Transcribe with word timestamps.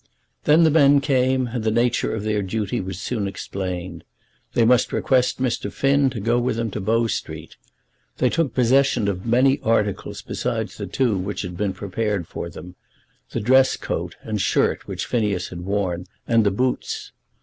Then 0.45 0.63
the 0.63 0.71
men 0.71 0.99
came, 0.99 1.45
and 1.49 1.63
the 1.63 1.69
nature 1.69 2.15
of 2.15 2.23
their 2.23 2.41
duty 2.41 2.81
was 2.81 2.99
soon 2.99 3.27
explained. 3.27 4.03
They 4.55 4.65
must 4.65 4.91
request 4.91 5.39
Mr. 5.39 5.71
Finn 5.71 6.09
to 6.09 6.19
go 6.19 6.39
with 6.39 6.55
them 6.55 6.71
to 6.71 6.81
Bow 6.81 7.05
Street. 7.05 7.55
They 8.17 8.31
took 8.31 8.55
possession 8.55 9.07
of 9.07 9.27
many 9.27 9.59
articles 9.61 10.23
besides 10.23 10.77
the 10.77 10.87
two 10.87 11.19
which 11.19 11.43
had 11.43 11.55
been 11.55 11.73
prepared 11.73 12.25
for 12.27 12.49
them, 12.49 12.77
the 13.29 13.39
dress 13.39 13.77
coat 13.77 14.15
and 14.23 14.41
shirt 14.41 14.87
which 14.87 15.05
Phineas 15.05 15.49
had 15.49 15.61
worn, 15.65 16.07
and 16.27 16.43
the 16.43 16.49
boots. 16.49 17.11